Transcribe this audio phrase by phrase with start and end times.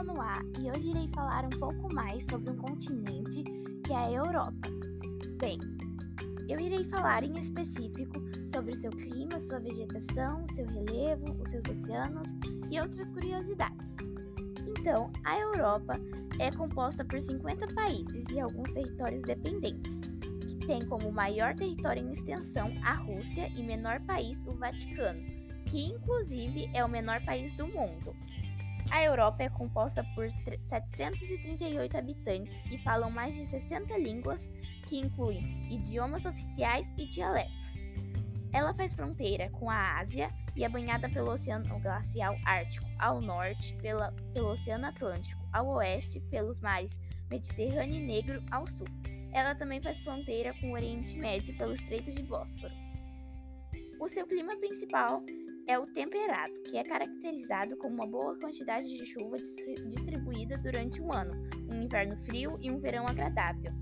[0.00, 3.42] Manoá e hoje irei falar um pouco mais sobre um continente
[3.84, 4.68] que é a Europa.
[5.38, 5.58] Bem,
[6.48, 8.18] eu irei falar em específico
[8.50, 12.28] sobre o seu clima, sua vegetação, seu relevo, os seus oceanos
[12.70, 13.94] e outras curiosidades.
[14.66, 16.00] Então, a Europa
[16.38, 20.00] é composta por 50 países e alguns territórios dependentes,
[20.40, 25.20] que tem como maior território em extensão a Rússia e menor país o Vaticano,
[25.70, 28.14] que inclusive é o menor país do mundo.
[28.90, 30.28] A Europa é composta por
[30.68, 34.42] 738 habitantes que falam mais de 60 línguas,
[34.88, 37.74] que incluem idiomas oficiais e dialetos.
[38.52, 43.76] Ela faz fronteira com a Ásia e é banhada pelo Oceano Glacial Ártico ao norte,
[43.76, 46.98] pela, pelo Oceano Atlântico ao oeste, pelos mares
[47.30, 48.88] Mediterrâneo e Negro ao sul.
[49.32, 52.74] Ela também faz fronteira com o Oriente Médio pelo Estreito de Bósforo.
[54.00, 55.22] O seu clima principal
[55.70, 61.12] é o temperado, que é caracterizado como uma boa quantidade de chuva distribuída durante o
[61.12, 61.30] ano,
[61.70, 63.72] um inverno frio e um verão agradável.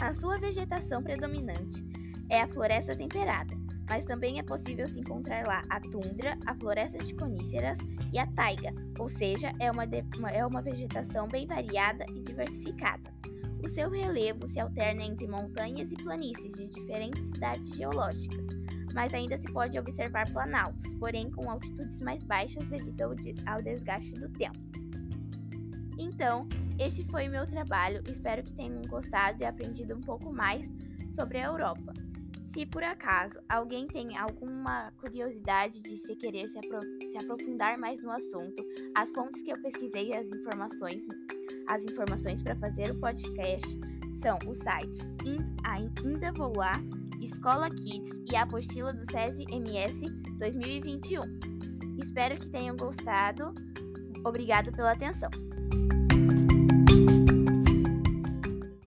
[0.00, 1.84] A sua vegetação predominante
[2.28, 3.56] é a floresta temperada,
[3.88, 7.78] mas também é possível se encontrar lá a tundra, a floresta de coníferas
[8.12, 9.84] e a taiga, ou seja, é uma,
[10.32, 13.14] é uma vegetação bem variada e diversificada.
[13.64, 18.65] O seu relevo se alterna entre montanhas e planícies de diferentes cidades geológicas
[18.96, 24.30] mas ainda se pode observar planaltos, porém com altitudes mais baixas devido ao desgaste do
[24.30, 24.58] tempo.
[25.98, 30.64] Então, este foi o meu trabalho, espero que tenham gostado e aprendido um pouco mais
[31.14, 31.92] sobre a Europa.
[32.54, 38.02] Se por acaso alguém tem alguma curiosidade de se querer se, apro se aprofundar mais
[38.02, 38.64] no assunto,
[38.96, 41.02] as fontes que eu pesquisei as informações,
[41.68, 43.78] as informações para fazer o podcast
[44.22, 45.00] são o site
[45.64, 46.72] Ainda Vou Lá,
[47.26, 51.22] Escola Kids e a apostila do SESI MS 2021.
[51.98, 53.52] Espero que tenham gostado.
[54.24, 55.30] Obrigado pela atenção.